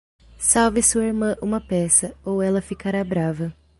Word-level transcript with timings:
Salve 0.39 0.81
sua 0.81 1.05
irmã 1.05 1.37
uma 1.43 1.61
peça? 1.61 2.15
ou 2.25 2.41
ela 2.41 2.59
ficará 2.59 3.03
brava. 3.03 3.55